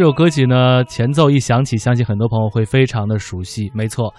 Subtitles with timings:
[0.00, 3.70] 这首歌曲呢，前奏一响起，相信很多朋友会非常的熟悉。
[3.74, 4.14] 没错。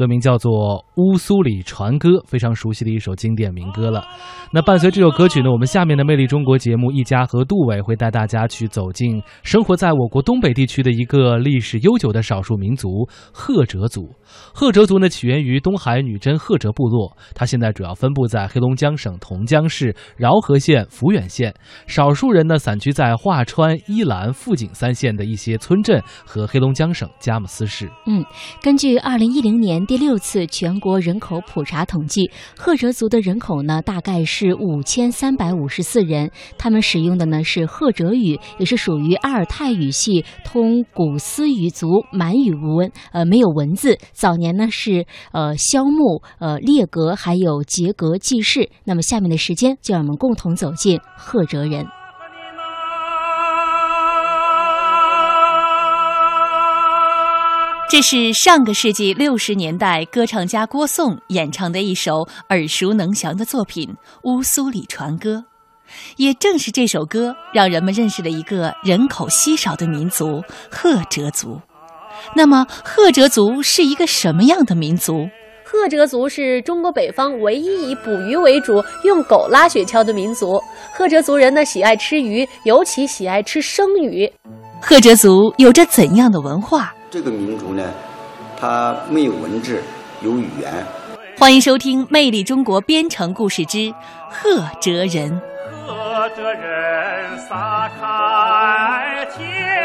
[0.00, 0.50] 歌名叫做
[0.96, 4.02] 《乌苏里船歌》，非常熟悉的一首经典民歌了。
[4.50, 14.08] 那伴随这首歌曲呢，我们下面的《魅力中国》节目，一家和杜伟会带大家去走进生活在我国东北地区的一个历史悠久的少数民族——赫哲族。
[14.54, 21.54] 赫哲族呢，起源于东海女真赫哲部落，它现在主要分布在黑龙江省同江市饶河县抚远县，
[21.86, 27.86] 少数人呢散居在桦川、依兰、富锦三县的一些村镇和黑龙江省佳木斯市。
[28.06, 28.24] 嗯，
[28.62, 29.84] 根据二零一零年。
[29.90, 43.98] 第六次全国人口普查统计，赫哲族的人口呢大概是五千三百五十四人，他们使用的呢是赫哲语，也是属于阿尔泰语系通古斯语族满语文，呃没有文字。
[44.12, 48.70] 早年呢是呃萧木、呃列格还有杰格记事。
[48.84, 51.84] 那么下面的时间就让我们共同走进赫哲人。
[57.90, 63.84] 这是上个世纪六十年代歌唱家郭颂演唱的一首耳熟能详的作品
[64.22, 65.44] 《乌苏里船歌》，
[66.16, 71.60] 也正是这首歌让人们认识了一个人口稀少的民族——赫哲族。
[72.36, 75.28] 那么，赫哲族是一个什么样的民族？
[75.64, 80.62] 赫哲族是中国北方唯一以捕鱼为主、用狗拉雪橇的民族。
[80.94, 84.32] 赫哲族人呢，喜爱吃鱼，尤其喜爱吃生鱼。
[84.80, 86.94] 赫哲族有着怎样的文化？
[87.10, 87.92] 这个民族呢，
[88.56, 89.82] 它没有文字，
[90.22, 90.72] 有语言。
[91.36, 93.92] 欢迎收听《魅力中国》编程故事之
[94.30, 95.40] 赫哲人。
[95.84, 99.79] 赫哲人撒开天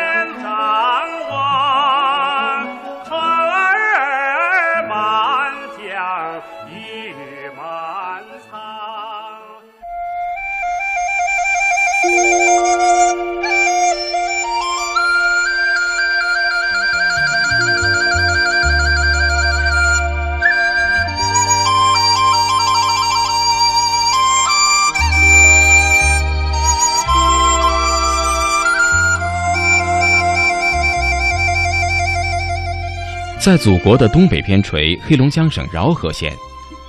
[33.45, 36.33] 在祖国的东北边陲黑龙江省饶河县，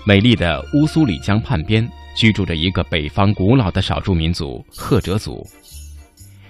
[0.07, 1.87] 美丽的乌苏里江畔边，
[2.17, 5.47] 居住着一个北方古老的少数民族赫哲族。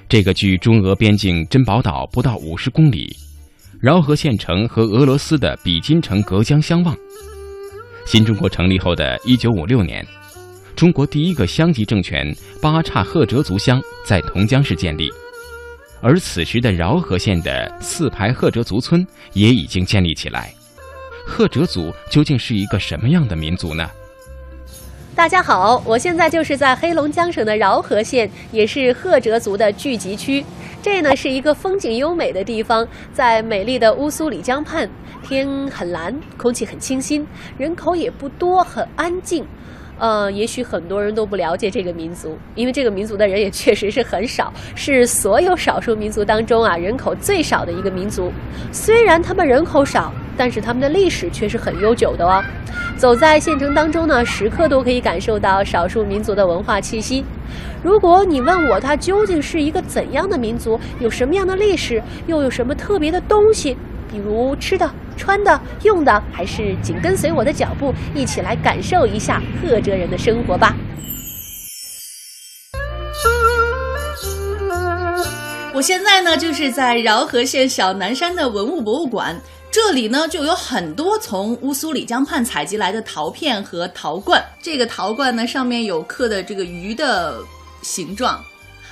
[0.08, 3.16] 这个距中俄边境珍宝岛不到五十公里，
[3.80, 6.96] 饶河县城和俄罗斯的比金城隔江相望。
[8.06, 10.06] 新中国成立后的一九五六年，
[10.76, 15.10] 中国第一个乡级政权巴刹赫哲族乡在同江市建立。
[16.00, 20.52] 而此时的饶河县的四排赫哲族村也已经建立起来。
[21.26, 23.88] 赫哲族究竟是一个什么样的民族呢？
[25.14, 30.44] 大家好，我现在就是在黑龙江省的饶河县，也是赫哲族的聚集区。
[30.82, 34.88] 这呢是一个风景优美的地方，在美丽的乌苏里江畔，
[35.26, 39.44] 天很蓝，空气很清新，人口也不多，很安静。
[39.98, 48.30] 呃，也许很多人都不了解这个民族，因为这个民族的人也确实是很少，是所有少数民族当中啊人口最少的一个民族。
[48.70, 52.44] 虽然他们人口少，但是他们的历史却是很悠久的哦。
[52.96, 57.24] 走在县城当中呢，时刻都可以感受到少数民族的文化气息。
[57.82, 63.76] 如果你问我，它究竟是一个怎样的民族，有什么样的历史，又有什么特别的东西，
[64.16, 64.90] 比如吃的？
[65.14, 70.74] 穿的、用的，还是紧跟随我的脚步，一起来感受一下赫哲人的生活吧。
[75.74, 79.38] 我现在呢，就是在饶河县小南山的文物博物馆，
[79.70, 84.42] 这里呢就有很多从乌苏里江畔采集来的陶片和陶罐。
[84.62, 87.38] 这个陶罐呢，上面有刻的这个鱼的
[87.82, 88.42] 形状，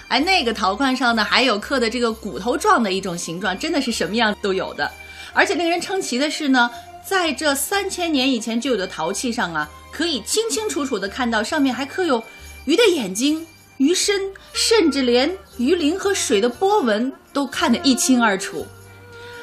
[0.09, 4.91] 而那个陶罐上呢，还有刻的这个骨头状的一种形状，真的是什么样都有的。
[5.35, 6.71] 而且令人称奇的是呢，
[7.05, 12.23] 在这三千年以前就有的陶器上啊，可以清清楚楚的看到上面还刻有
[12.65, 13.45] 鱼的眼睛、
[13.79, 18.65] 鱼身，甚至连鱼鳞和水的波纹都看得一清二楚。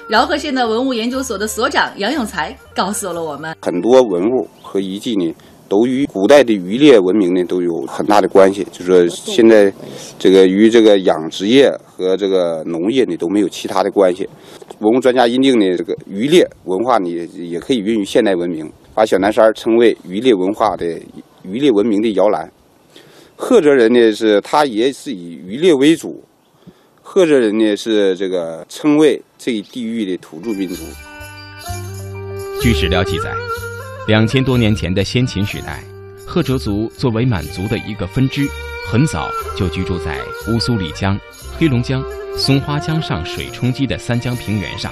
[0.07, 5.33] 饶河县的文物研究所的所长杨永才告诉了我们，很多文物和遗迹呢。
[5.71, 9.71] 都与古代的渔猎文明呢都有很大的关系，就是说现在
[10.19, 14.27] 这个与这个养殖业和这个农业呢都没有其他的关系。
[14.79, 20.85] 文物专家认定呢，这个渔猎文化呢也可以孕育现代文明，把小南山称为渔猎文化的
[21.43, 22.51] 渔猎文明的摇篮。
[23.37, 26.21] 赫哲人呢是他也是以渔猎为主，
[27.01, 30.83] 赫哲人呢是这个称为这一地域的土著民族。
[32.61, 33.33] 据史料记载。
[34.07, 35.83] 两千多年前的先秦时代，
[36.25, 38.49] 赫哲族作为满族的一个分支，
[38.89, 40.17] 很早就居住在
[40.47, 41.17] 乌苏里江、
[41.55, 42.03] 黑龙江
[42.35, 44.91] 松花江上水冲积的三江平原上。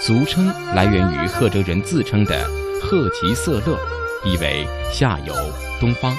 [0.00, 2.44] 俗称来源于赫哲人自称的
[2.82, 3.78] “赫吉色勒”，
[4.26, 5.32] 意为下游、
[5.80, 6.12] 东方，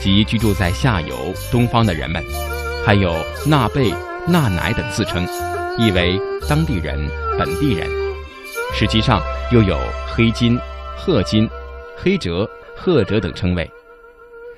[0.00, 2.24] 即居住在下游、东方的人们。
[2.86, 3.92] 还有纳贝、
[4.28, 5.26] 纳乃等自称，
[5.76, 6.18] 意为
[6.48, 7.90] 当地人、本地人。
[8.72, 9.20] 实际上
[9.50, 9.76] 又有
[10.14, 10.56] 黑金、
[11.02, 11.48] 赫金、
[11.96, 13.68] 黑哲、赫哲等称谓。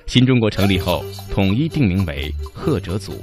[0.05, 1.01] 新中国成立后，
[1.31, 3.13] 统一定名为赫哲族。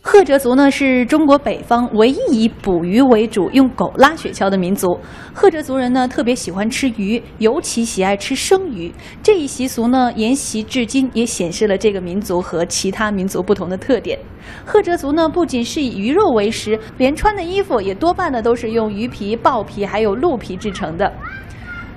[0.00, 4.98] 赫哲族呢是中国北方唯一以捕鱼为主、用狗拉雪橇的民族。
[5.34, 8.90] 赫哲族人呢特别喜欢吃鱼，尤其喜爱吃生鱼。
[9.22, 14.18] 这一习俗呢沿袭至今，也显示了这个民族和其他民族不同的特点。
[14.64, 21.12] 赫哲族呢不仅是以鱼肉为食，连穿的衣服也多半呢都是用鱼皮、豹皮还有鹿皮制成的。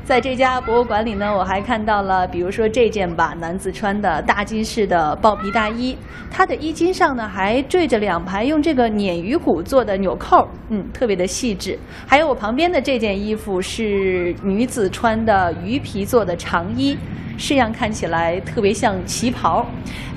[0.05, 5.97] 在这家博物馆里呢，我还看到了，比如说这件吧，男子穿的大金式的豹皮大衣，
[6.29, 11.75] 它的衣襟上呢还缀着两排用这个鲶鱼骨做的纽扣，嗯，特别的细致。
[12.05, 16.95] 还有我旁边的这件衣服是女子穿的鱼皮做的长衣，
[17.35, 19.65] 式样看起来特别像旗袍。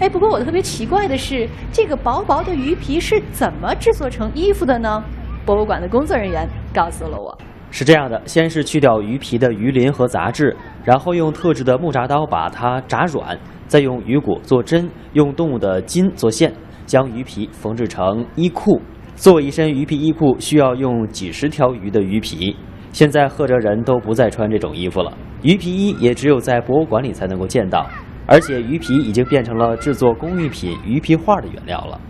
[0.00, 5.02] 哎，不过我特别奇怪的是，这个薄薄的鱼皮是怎么制作成衣服的呢？
[5.46, 7.38] 博物馆的工作人员告诉了我。
[7.70, 16.52] 是这样的，先是去掉鱼皮的鱼鳞和杂质，然后用特制的木铡刀把它铡软，再用鱼骨做针，用动物的筋做线，
[16.86, 18.80] 将鱼皮缝制成衣裤。
[19.14, 22.56] 做一身鱼皮衣裤需要用几十条鱼的鱼皮。
[22.92, 25.12] 现在赫哲人都不再穿这种衣服了，
[25.42, 27.86] 鱼皮衣也只有在博物馆里才能够见到，
[28.26, 32.00] 而且鱼皮已经变成了制作工艺品鱼皮画的原料了。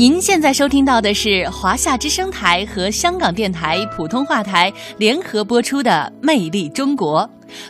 [0.00, 7.20] 您现在收听到的是华夏之声台和香港电台普通话台联合播出的《魅力中国》。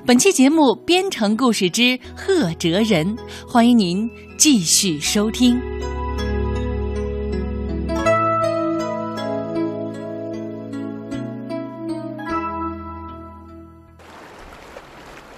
[0.07, 3.05] 本期节目《编程故事之贺哲人》，
[3.49, 5.61] 欢迎您继续收听。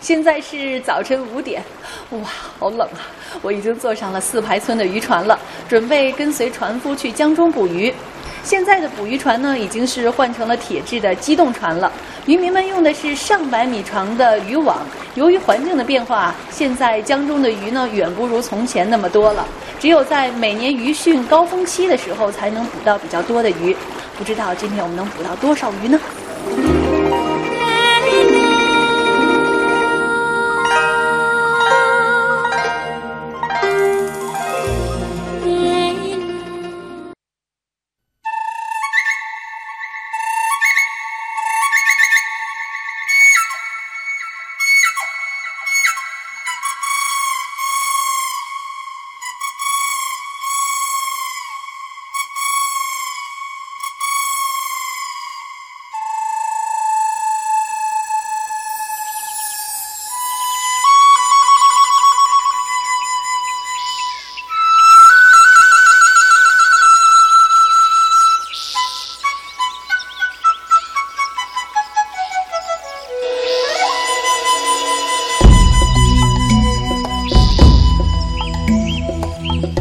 [0.02, 1.62] 现在是早晨五点，
[2.10, 2.18] 哇，
[2.58, 3.06] 好冷啊！
[3.40, 5.38] 我已经坐上了四排村的渔船了，
[5.68, 7.94] 准备跟随船夫去江中捕鱼。
[8.42, 11.90] 现在的捕鱼船呢，已经是换成了铁制的机动船了。
[12.26, 14.78] 渔民们用的是上百米长的渔网。
[15.14, 19.46] 由于环境的变化，现在江中的鱼呢，远不如从前那么多了。
[19.78, 23.76] 只有在每年鱼汛高峰期的时候，才能捕到比较多的鱼。
[24.18, 25.96] 不知道今天我们能捕到多少鱼呢？